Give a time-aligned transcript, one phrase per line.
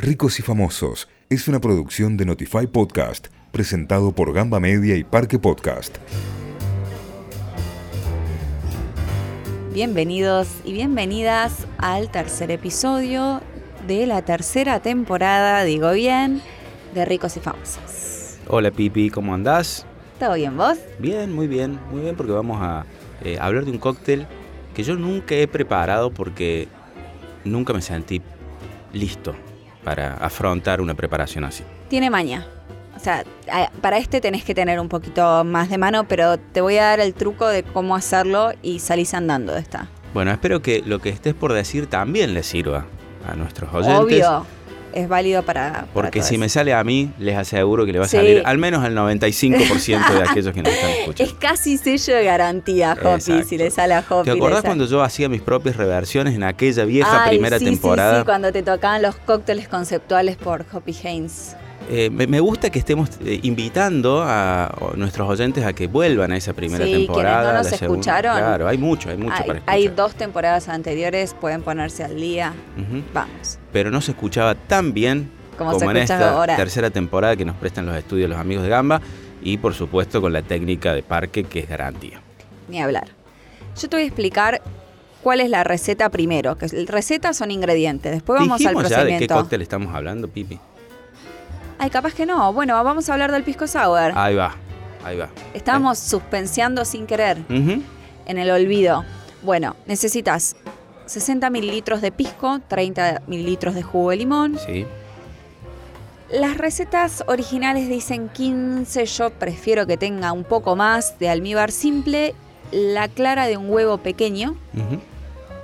[0.00, 5.40] Ricos y Famosos es una producción de Notify Podcast, presentado por Gamba Media y Parque
[5.40, 5.98] Podcast.
[9.74, 13.40] Bienvenidos y bienvenidas al tercer episodio
[13.88, 16.42] de la tercera temporada, digo bien,
[16.94, 18.38] de Ricos y Famosos.
[18.46, 19.84] Hola Pipi, ¿cómo andás?
[20.20, 20.78] ¿Todo bien vos?
[21.00, 22.86] Bien, muy bien, muy bien porque vamos a
[23.24, 24.28] eh, hablar de un cóctel
[24.76, 26.68] que yo nunca he preparado porque
[27.44, 28.22] nunca me sentí
[28.92, 29.34] listo
[29.84, 31.64] para afrontar una preparación así.
[31.88, 32.46] Tiene maña.
[32.96, 33.24] O sea,
[33.80, 37.00] para este tenés que tener un poquito más de mano, pero te voy a dar
[37.00, 39.88] el truco de cómo hacerlo y salís andando de esta.
[40.14, 42.86] Bueno, espero que lo que estés por decir también le sirva
[43.30, 43.98] a nuestros oyentes.
[43.98, 44.46] Obvio,
[44.92, 45.72] es válido para.
[45.72, 48.16] para Porque si me sale a mí, les aseguro que le va a Sí.
[48.16, 51.36] salir al menos al 95% de aquellos que nos están Es escuchando.
[51.38, 54.24] casi sello de garantía, Hopi, si le sale a Hopi.
[54.30, 57.70] ¿Te acordás cuando yo hacía mis propias reversiones en aquella vieja Ay, primera sí, sí,
[57.72, 58.20] temporada?
[58.20, 61.56] Sí, cuando te tocaban los cócteles conceptuales por Hopi Haynes.
[61.90, 66.52] Eh, me, gusta que estemos eh, invitando a nuestros oyentes a que vuelvan a esa
[66.52, 67.52] primera Sí, quienes temporada.
[67.52, 68.00] no nos la segunda.
[68.00, 68.36] escucharon.
[68.38, 69.74] Claro, hay mucho, hay mucho hay, para escuchar.
[69.74, 72.52] hay dos temporadas anteriores, pueden ponerse al día.
[73.14, 73.58] Vamos.
[73.72, 76.56] Pero no se escuchaba tan bien Como como, se en esta ahora.
[76.56, 79.00] tercera temporada que nos prestan los estudios los amigos de Gamba
[79.42, 82.20] y por supuesto con la técnica de parque que es garantía.
[82.68, 83.08] Ni hablar.
[83.80, 84.60] Yo te voy a explicar
[85.22, 86.56] cuál es la receta primero.
[86.56, 86.68] Que
[87.32, 88.12] son ingredientes.
[88.12, 89.34] Después vamos al Dijimos ya de qué procedimiento.
[89.34, 90.58] cóctel estamos hablando, Pipi.
[91.78, 92.52] Ay, capaz que no.
[92.52, 94.12] Bueno, vamos a hablar del pisco sour.
[94.16, 94.54] Ahí va,
[95.04, 95.28] ahí va.
[95.54, 99.04] Estábamos suspenseando sin querer en el olvido.
[99.42, 100.56] Bueno, necesitas
[101.06, 104.58] 60 mililitros de pisco, 30 mililitros de jugo de limón.
[104.58, 104.86] Sí,
[106.30, 112.34] Las recetas originales dicen 15, yo prefiero que tenga un poco más de almíbar simple,
[112.70, 114.56] la clara de un huevo pequeño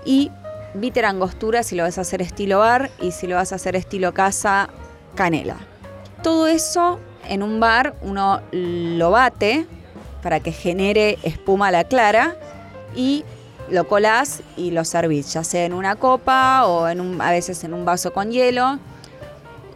[0.06, 0.30] y
[0.74, 3.76] bitter angostura si lo vas a hacer estilo bar y si lo vas a hacer
[3.76, 4.70] estilo casa,
[5.14, 5.56] canela.
[6.24, 9.66] Todo eso en un bar uno lo bate
[10.22, 12.34] para que genere espuma la clara
[12.96, 13.24] y
[13.70, 17.62] lo colás y lo servís, ya sea en una copa o en un- a veces
[17.64, 18.78] en un vaso con hielo.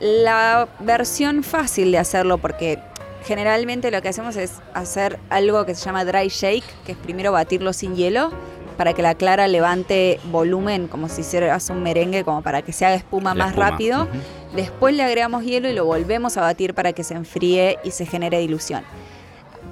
[0.00, 2.78] La versión fácil de hacerlo, porque
[3.24, 7.30] generalmente lo que hacemos es hacer algo que se llama dry shake, que es primero
[7.32, 8.30] batirlo sin hielo,
[8.78, 12.86] para que la clara levante volumen, como si hicieras un merengue, como para que se
[12.86, 14.06] haga espuma La más espuma, rápido.
[14.54, 18.06] Después le agregamos hielo y lo volvemos a batir para que se enfríe y se
[18.06, 18.82] genere dilución.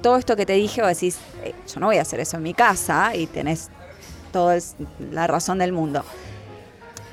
[0.01, 2.43] Todo esto que te dije, vos decís, "Eh, yo no voy a hacer eso en
[2.43, 3.69] mi casa y tenés
[4.31, 4.57] toda
[5.11, 6.03] la razón del mundo.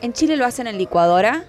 [0.03, 1.45] En Chile lo hacen en licuadora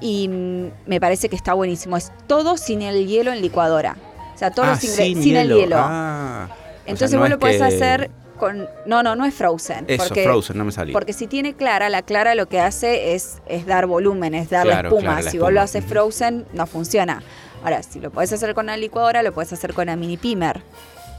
[0.00, 1.96] y me parece que está buenísimo.
[1.96, 3.96] Es todo sin el hielo en licuadora.
[4.34, 4.90] O sea, todos Ah, sin
[5.22, 5.76] sin, el hielo.
[5.78, 6.46] Ah.
[6.50, 6.56] O sea,
[6.86, 8.10] Entonces no vos lo podés que- hacer
[8.42, 8.68] con...
[8.86, 9.84] No, no, no es frozen.
[9.86, 10.92] Eso, porque, Frozen, no me salía.
[10.92, 14.88] Porque si tiene clara, la clara lo que hace es, es dar volumen, es Claro,
[14.88, 15.20] espuma.
[15.20, 17.22] la si vos lo haces frozen, no funciona.
[17.62, 20.60] Ahora, si lo podés hacer con la licuadora, lo podés hacer con la mini pimer,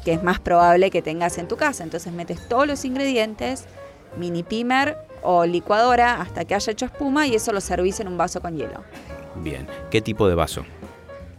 [0.03, 1.85] que es más probable que tengas en tu casa.
[1.85, 3.63] Entonces metes todos los ingredientes,
[4.17, 8.17] mini pimer o licuadora, hasta que haya hecho espuma y eso lo servís en un
[8.17, 8.83] vaso con hielo.
[9.35, 9.65] Bien.
[9.89, 10.65] ¿Qué tipo de vaso?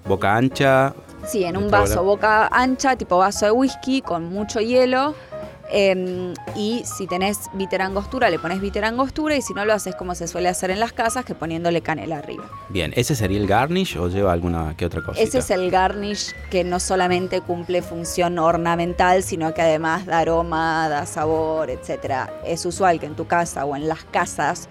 [0.07, 0.95] Boca ancha.
[1.27, 5.15] Sí, en un vaso boca ancha, tipo vaso de whisky, con mucho hielo.
[5.71, 9.37] Em, y si tenés bitter angostura, le pones bitter angostura.
[9.37, 12.19] Y si no, lo haces como se suele hacer en las casas, que poniéndole canela
[12.19, 12.45] arriba.
[12.69, 15.21] Bien, ¿ese sería el garnish o lleva alguna que otra cosa?
[15.21, 20.89] Ese es el garnish que no solamente cumple función ornamental, sino que además da aroma,
[20.89, 22.31] da sabor, etc.
[22.45, 24.69] Es usual que en tu casa o en las casas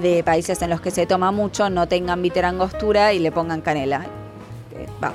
[0.00, 3.60] de países en los que se toma mucho no tengan bitter angostura y le pongan
[3.60, 4.06] canela.
[4.72, 5.14] Eh, Va,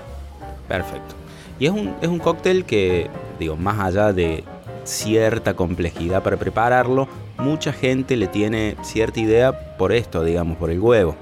[0.68, 1.16] Perfecto.
[1.60, 4.46] Y es un, es un cóctel que, digo, más allá de
[4.90, 7.08] cierta complejidad para prepararlo,
[7.38, 11.16] mucha gente le tiene cierta idea por esto, digamos, por el huevo.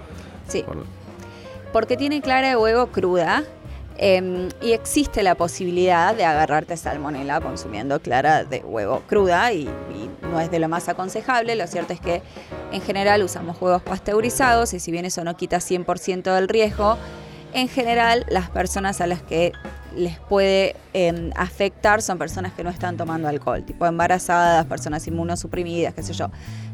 [0.47, 0.63] sí.
[0.63, 0.85] Por-
[1.73, 3.43] porque tiene clara de huevo cruda
[3.97, 9.63] eh, y existe la posibilidad de agarrarte salmonela consumiendo clara de huevo cruda y,
[9.93, 11.55] y no es de lo más aconsejable.
[11.55, 12.21] Lo cierto es que
[12.71, 16.97] en general usamos huevos pasteurizados y si bien eso no quita 100% del riesgo,
[17.53, 19.51] en general las personas a las que
[19.95, 25.93] les puede eh, afectar son personas que no están tomando alcohol, tipo embarazadas, personas inmunosuprimidas,
[25.93, 26.29] qué sé yo.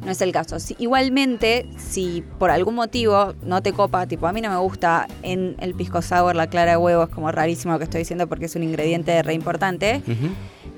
[0.06, 0.60] No es el caso.
[0.60, 5.08] Si- igualmente, si por algún motivo no te copa, tipo a mí no me gusta
[5.22, 8.28] en el pisco sour la clara de huevo, es como rarísimo lo que estoy diciendo
[8.28, 10.02] porque es un ingrediente re importante.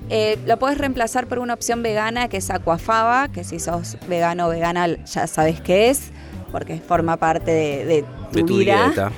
[0.08, 4.46] Eh, lo puedes reemplazar por una opción vegana que es aquafaba, que si sos vegano
[4.46, 6.10] o vegana ya sabes qué es,
[6.52, 9.10] porque forma parte de, de tu, De tu vida dieta.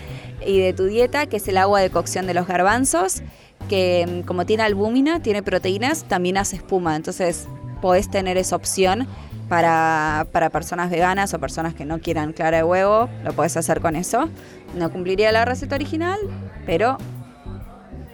[0.46, 3.22] Y de tu dieta, que es el agua de cocción de los garbanzos,
[3.68, 6.96] que mm, como tiene albúmina, tiene proteínas, también hace espuma.
[6.96, 7.48] Entonces
[7.80, 9.06] podés tener esa opción
[9.48, 13.80] para, para personas veganas o personas que no quieran clara de huevo, lo puedes hacer
[13.80, 14.28] con eso.
[14.74, 16.18] No cumpliría la receta original,
[16.66, 16.98] pero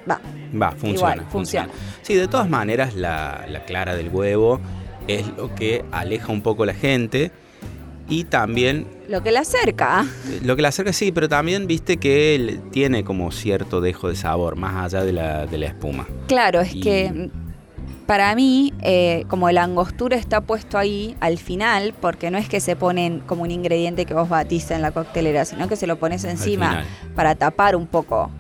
[0.09, 0.21] va.
[0.61, 1.15] Va, funciona.
[1.15, 1.69] Igual, funciona.
[2.03, 4.61] Sí, de todas maneras, la, la clara del huevo
[5.09, 7.33] es lo que aleja un poco a la gente.
[8.09, 10.05] Y también Lo que le acerca.
[10.29, 14.09] eh, lo que la acerca, sí, pero también viste que él tiene como cierto dejo
[14.09, 16.07] de sabor, más allá de la, de la espuma.
[16.29, 17.31] Claro, es Y- que
[18.07, 22.61] para mí, eh, como el angostura está puesto ahí al final, porque no es que
[22.61, 25.97] se ponen como un ingrediente que vos batís en la coctelera, sino que se lo
[25.97, 26.85] pones encima
[27.17, 28.31] para tapar un poco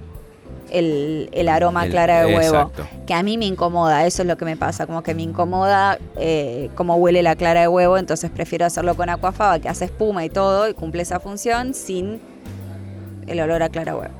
[0.75, 2.56] el, el aroma clara de huevo.
[2.56, 2.87] exacto.
[3.06, 5.99] Que a mí me incomoda, eso es lo que me pasa, como que me incomoda
[6.17, 10.25] eh, cómo huele la clara de huevo, entonces prefiero hacerlo con aquafaba, que hace espuma
[10.25, 12.21] y todo, y cumple esa función sin
[13.26, 14.15] el olor a clara de huevo.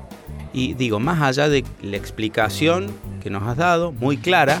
[0.53, 2.87] Y digo, más allá de la explicación
[3.21, 4.59] que nos has dado, muy clara,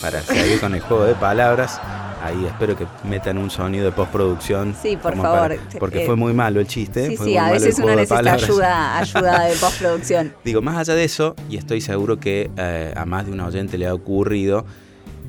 [0.00, 1.80] para seguir con el juego de palabras,
[2.22, 4.74] ahí espero que metan un sonido de postproducción.
[4.80, 5.56] Sí, por favor.
[5.56, 7.08] para- porque Eh, fue muy malo el chiste.
[7.08, 10.34] Sí, fue sí, muy a veces uno necesita ayuda, ayuda de postproducción.
[10.44, 13.78] Digo, más allá de eso, y estoy seguro que eh, a más de un oyente
[13.78, 14.64] le ha ocurrido,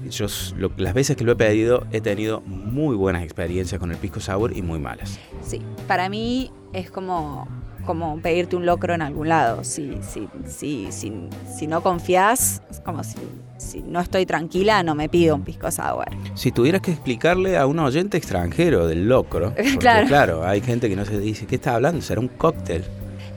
[0.09, 0.25] yo
[0.57, 4.19] lo- las veces que lo he pedido he tenido muy buenas experiencias con el pisco
[4.19, 5.19] sour y muy malas.
[5.45, 7.47] Sí, para mí es como,
[7.85, 9.63] como pedirte un locro en algún lado.
[9.63, 11.13] Si, si, si, si,
[11.57, 13.17] si no confías, es como si,
[13.57, 16.05] si no estoy tranquila, no me pido un pisco sour.
[16.35, 20.07] Si tuvieras que explicarle a un oyente extranjero del locro, porque Claro.
[20.07, 22.01] claro, hay gente que no se dice, ¿qué está hablando?
[22.01, 22.83] ¿Será un cóctel?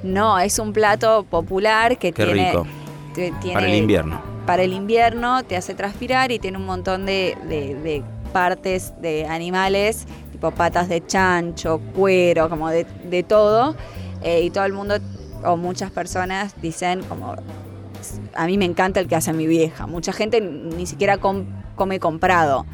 [0.02, 2.67] No, es un plato popular que Qué tiene, rico.
[3.14, 4.20] tiene- Para el invierno.
[4.46, 8.02] para el invierno, te hace transpirar y tiene un montón de, de- de
[8.32, 13.75] partes de animales, tipo patas de chancho, cuero, como de, de todo.
[14.25, 14.97] Eh, y todo el mundo,
[15.44, 17.37] o muchas personas, dicen como,
[18.35, 19.87] a mí me encanta el que hace mi vieja.
[19.87, 21.44] Mucha gente ni siquiera com-
[21.76, 22.65] come comprado,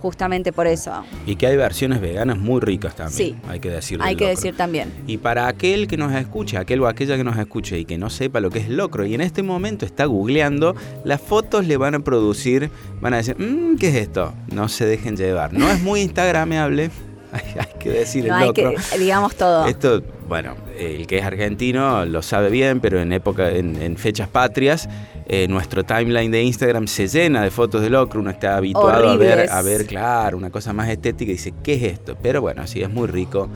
[0.00, 1.04] justamente por eso.
[1.26, 3.36] Y que hay versiones veganas muy ricas también, Sí.
[3.48, 3.98] hay que decir.
[4.02, 4.36] Hay que locro.
[4.36, 4.92] decir también.
[5.06, 8.08] Y para aquel que nos escuche, aquel o aquella que nos escuche y que no
[8.10, 11.94] sepa lo que es locro y en este momento está googleando, las fotos le van
[11.94, 12.70] a producir,
[13.00, 14.32] van a decir, "Mm, ¿qué es esto?
[14.52, 15.52] No se dejen llevar.
[15.52, 16.90] No es muy instagrameable,
[17.32, 18.72] hay, hay que decir No el hay locro.
[18.92, 19.66] que, digamos todo.
[19.66, 24.28] Esto, bueno, el que es argentino lo sabe bien, pero en época, en, en fechas
[24.28, 24.88] patrias,
[25.26, 28.20] eh, nuestro timeline de Instagram se llena de fotos de locro.
[28.20, 31.74] Uno está habituado a ver, a ver, claro, una cosa más estética y dice, ¿qué
[31.74, 32.16] es esto?
[32.20, 33.48] Pero bueno, sí, es muy rico,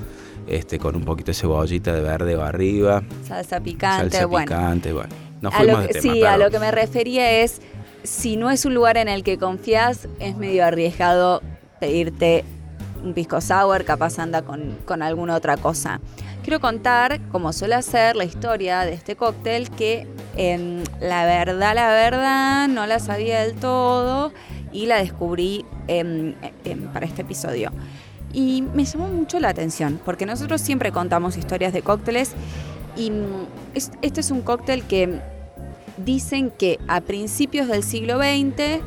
[0.46, 4.46] este, con un poquito de cebollita de verde o arriba, Salsa picante, salsa bueno.
[4.46, 5.11] picante, bueno.
[5.40, 7.61] Nos A lo de que- tema, sí, a lo que me refería es,
[8.02, 11.40] si no es un lugar en el que confías, es medio arriesgado
[11.81, 12.44] pedirte
[13.02, 16.00] un pisco sour, capaz anda con, con alguna otra cosa.
[16.42, 20.06] Quiero contar, como suele hacer, la historia de este cóctel que
[20.37, 24.32] em, la verdad, la verdad, no la sabía del todo
[24.72, 26.34] y la descubrí em,
[26.64, 27.70] em, para este episodio.
[28.32, 32.32] Y me llamó mucho la atención, porque nosotros siempre contamos historias de cócteles
[32.96, 35.20] y mm, es- este es un cóctel que
[35.98, 38.81] dicen que a principios del siglo XX,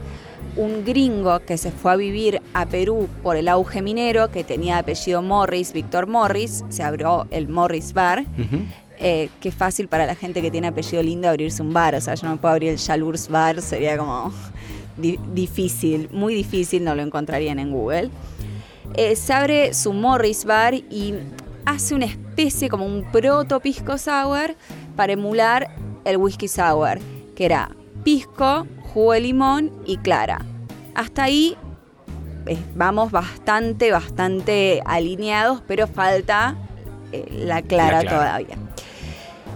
[0.55, 4.77] un gringo que se fue a vivir a Perú por el auge minero, que tenía
[4.77, 8.21] apellido Morris, Víctor Morris, se abrió el Morris Bar.
[8.21, 8.63] Ujú.
[9.00, 11.95] Eh, qué fácil para la gente que tiene apellido lindo abrirse un bar.
[11.95, 14.31] O sea, yo no puedo abrir el Jalurs Bar, sería como
[14.97, 18.09] di- difícil, muy difícil, no lo encontrarían en Google.
[18.95, 21.15] Eh, se abre su Morris Bar y
[21.65, 24.56] hace una especie como un proto pisco sour
[24.95, 25.75] para emular
[26.06, 26.99] el whisky sour,
[27.35, 27.71] que era
[28.04, 30.45] pisco, jugo de limón y clara.
[30.95, 31.56] Hasta ahí
[32.45, 36.56] eh, vamos bastante, bastante alineados, pero falta
[37.12, 38.18] eh, la clara La clara.
[38.18, 38.57] todavía.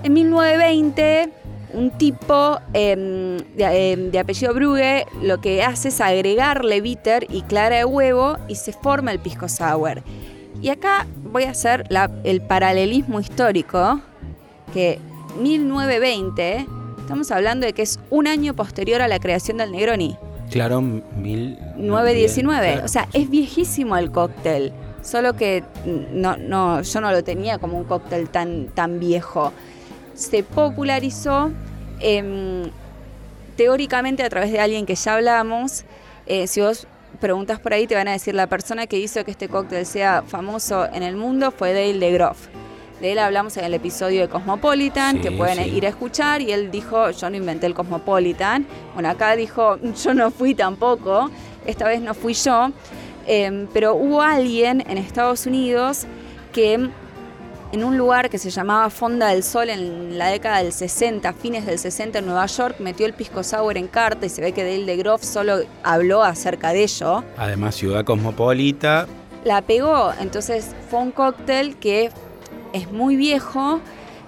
[0.03, 1.29] En 1920,
[1.73, 7.41] un tipo em, de, em, de apellido Brugge lo que hace es agregarle bitter y
[7.41, 10.01] clara de huevo y se forma el pisco sour.
[10.61, 13.99] Y acá voy a hacer la- el paralelismo histórico,
[14.73, 14.99] que
[15.39, 16.65] 1920,
[17.07, 20.17] estamos hablando de que es un año posterior a la creación del Negroni.
[20.51, 21.57] Claro, mil...
[21.77, 22.67] 919.
[22.67, 22.85] claro.
[22.85, 24.73] O sea, es viejísimo el cóctel.
[25.01, 29.53] Solo que no, no, yo no lo tenía como un cóctel tan, tan viejo.
[30.15, 31.49] Se popularizó
[32.01, 32.69] em,
[33.55, 35.85] teóricamente a través de alguien que ya hablamos.
[36.25, 36.87] Eh, si vos
[37.21, 40.23] preguntas por ahí, te van a decir la persona que hizo que este cóctel sea
[40.27, 42.49] famoso en el mundo fue Dale de Groff.
[43.01, 45.69] De él hablamos en el episodio de Cosmopolitan, Sí, que pueden sí.
[45.69, 48.65] ir a escuchar, y él dijo, yo no inventé el Cosmopolitan.
[48.93, 51.29] Bueno, acá dijo, yo no fui tampoco,
[51.65, 52.71] esta vez no fui yo,
[53.27, 56.05] Em, pero hubo alguien en Estados Unidos
[56.53, 61.33] que en un lugar que se llamaba Fonda del Sol en la década del 60,
[61.33, 64.53] fines del 60 en Nueva York, metió el pisco sour en carta y se ve
[64.53, 67.25] que Dale de Groff solo habló acerca de ello.
[67.35, 69.07] Además, ciudad cosmopolita,
[69.43, 70.13] la pegó.
[70.21, 72.09] Entonces fue un cóctel que
[72.73, 73.79] es muy viejo,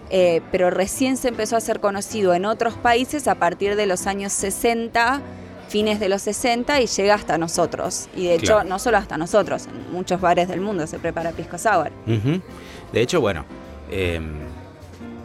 [0.10, 4.08] eh, pero recién se empezó a ser conocido en otros países a partir de los
[4.08, 5.22] años 60,
[5.68, 8.10] fines de los 60 y llega hasta nosotros.
[8.16, 8.70] Y de hecho, Claro.
[8.70, 11.92] no solo hasta nosotros, en muchos bares del mundo se prepara pisco sour.
[12.92, 13.46] De hecho, bueno,
[13.92, 14.20] eh,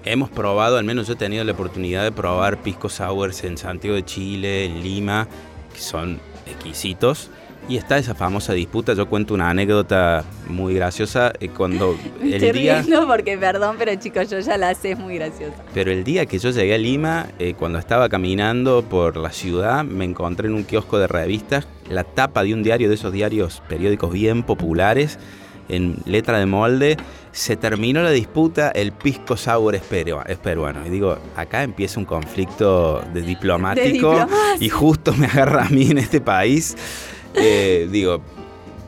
[0.05, 3.97] hemos probado, al menos yo he tenido la oportunidad de probar pisco sours en Santiago
[3.97, 5.27] de Chile, en Lima,
[5.73, 7.31] que son exquisitos.
[7.66, 8.92] Y está esa famosa disputa.
[8.92, 12.83] Yo cuento una anécdota muy graciosa eh, cuando Me el estoy día.
[12.83, 15.54] riendo porque, perdón, pero chicos, yo ya la sé, es muy graciosa.
[15.73, 19.83] Pero el día que yo llegué a Lima, eh, cuando estaba caminando por la ciudad,
[19.83, 23.62] me encontré en un kiosco de revistas la tapa de un diario de esos diarios
[23.68, 25.18] periódicos bien populares,
[25.71, 26.99] en letra de molde.
[27.33, 30.87] Se terminó la disputa, el pisco sour es, perua- es peruano.
[30.87, 34.26] Y digo, acá empieza un conflicto de diplomático
[34.61, 36.76] y justo me agarra a mí en este país.
[37.35, 38.21] Eh, digo,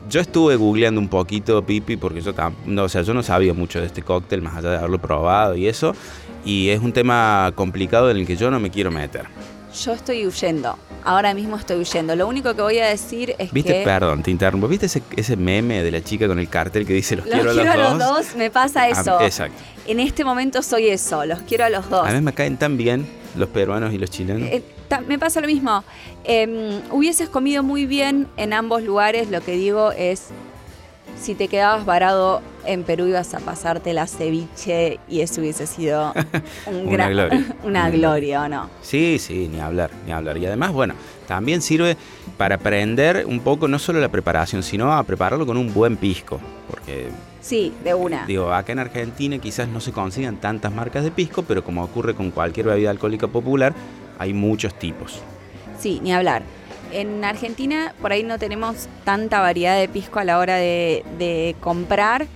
[0.09, 2.33] yo estuve googleando un poquito, Pipi, porque yo,
[2.65, 5.55] no, o sea, yo no sabía mucho de este cóctel, más allá de haberlo probado
[5.55, 5.93] y eso.
[6.45, 9.25] Y es un tema complicado en el que yo no me quiero meter.
[9.83, 10.77] Yo estoy huyendo.
[11.03, 12.15] Ahora mismo estoy huyendo.
[12.15, 13.79] Lo único que voy a decir es ¿Viste?
[13.79, 13.83] que.
[13.83, 14.67] Perdón, te interrumpo.
[14.67, 17.51] ¿Viste ese, ese meme de la chica con el cartel que dice los, Los quiero,
[17.53, 19.21] quiero, a los, a los dos, me pasa Ah, eso.
[19.21, 19.61] exacto.
[19.85, 22.07] En este momento soy eso, los quiero a los dos.
[22.07, 23.05] A mí me caen tan bien
[23.37, 24.49] los peruanos y los chilenos.
[24.49, 24.61] Eh,
[25.07, 25.83] me pasa lo mismo.
[26.23, 29.29] Eh, hubieses comido muy bien en ambos lugares.
[29.29, 30.27] Lo que digo es,
[31.19, 36.13] si te quedabas varado en Perú ibas a pasarte la ceviche y eso hubiese sido
[36.67, 37.55] un Una gran- gloria.
[37.63, 38.69] Una gloria, ¿o no?
[38.81, 40.37] Sí, sí, ni hablar, ni hablar.
[40.37, 40.93] Y además, bueno,
[41.27, 41.97] también sirve
[42.37, 46.39] para aprender un poco no solo la preparación, sino a prepararlo con un buen pisco.
[46.69, 47.07] Porque
[47.47, 48.25] Sí, de una.
[48.25, 52.13] Digo, acá en Argentina quizás no se consigan tantas marcas de pisco, pero como ocurre
[52.13, 53.73] con cualquier bebida alcohólica popular,
[54.19, 55.21] hay muchos tipos.
[55.79, 56.41] Sí, ni hablar.
[56.91, 61.55] En Argentina por ahí no tenemos tanta variedad de pisco a la hora de, de
[61.61, 62.27] comprar.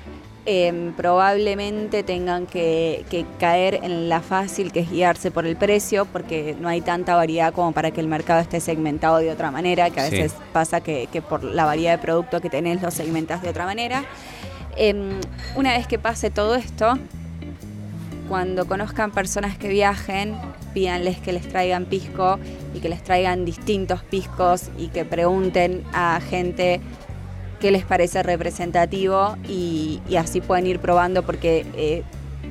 [0.45, 6.05] Em, probablemente tengan que, que caer en la fácil que es guiarse por el precio,
[6.05, 9.89] porque no hay tanta variedad como para que el mercado esté segmentado de otra manera,
[9.91, 10.11] que a Sí.
[10.15, 13.65] veces pasa que, que por la variedad de productos que tenés lo segmentas de otra
[13.65, 14.03] manera.
[14.77, 15.19] Em,
[15.55, 16.97] una vez que pase todo esto,
[18.29, 20.35] cuando conozcan personas que viajen,
[20.73, 22.39] pídanles que les traigan pisco
[22.73, 26.79] y que les traigan distintos piscos y que pregunten a gente
[27.59, 32.03] qué les parece representativo y, así pueden ir probando porque eh,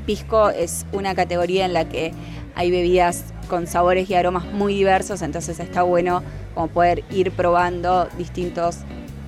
[0.07, 2.13] pisco es una categoría en la que
[2.55, 6.23] hay bebidas con sabores y aromas muy diversos, entonces está bueno
[6.55, 8.79] como poder ir probando distintos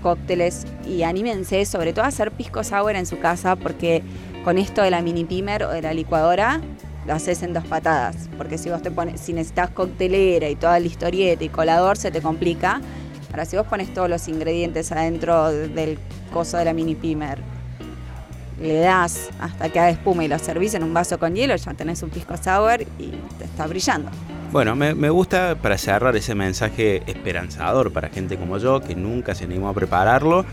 [0.03, 4.03] cócteles y anímense sobre todo a hacer pisco sour en su casa porque
[4.45, 6.61] con esto de la mini pimer o de la licuadora
[7.07, 10.79] lo haces en dos patadas, porque si vos te pones, si necesitas coctelera y toda
[10.79, 12.81] la historieta y colador se te complica.
[13.31, 15.99] Ahora si vos pones todos los ingredientes adentro del
[16.33, 17.39] coso de la mini pimer,
[18.61, 21.75] le das hasta que haga espuma y lo servís en un vaso con hielo, ya
[21.75, 24.11] tenés un pisco sour y te está brillando.
[24.53, 29.35] Bueno, me, me gusta para cerrar ese mensaje esperanzador para gente como yo que nunca
[29.35, 30.45] se animó a prepararlo.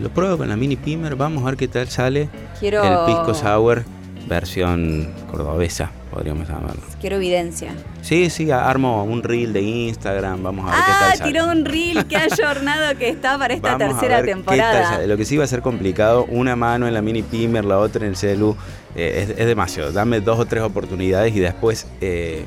[0.00, 2.28] Lo pruebo con la mini pimer, vamos a ver qué tal sale
[2.60, 3.84] Quiero el pisco sour
[4.28, 6.82] versión cordobesa, podríamos llamarlo.
[7.00, 7.70] quiero evidencia.
[8.02, 11.32] Sí, sí, armo un reel de Instagram, vamos a ver qué Ah, tal sale.
[11.32, 14.42] tiró un reel, qué ayornado que está para esta Vamos a tercera ver qué tal
[14.44, 14.88] temporada.
[14.88, 15.06] sale.
[15.06, 18.02] Lo que sí va a ser complicado, una mano en la mini pimer, la otra
[18.02, 18.56] en el celu,
[18.96, 19.92] eh, es, es demasiado.
[19.92, 22.44] Dame dos o tres oportunidades y después eh,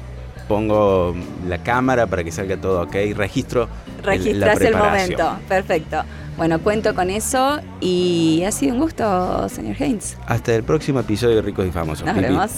[0.49, 1.15] pongo
[1.47, 2.93] la cámara para que salga todo ok.
[3.15, 5.17] Registro el- Registras el, preparación.
[5.21, 5.39] momento.
[5.47, 6.01] Perfecto.
[6.35, 10.17] Bueno, cuento con eso y ha sido un gusto, señor Haynes.
[10.25, 12.05] Hasta el próximo episodio de Ricos y Famosos.
[12.05, 12.27] Nos Pipi.
[12.27, 12.51] vemos.